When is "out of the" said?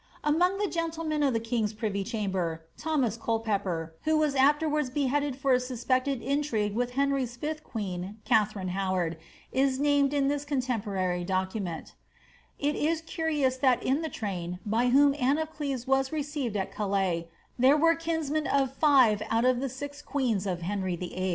19.29-19.69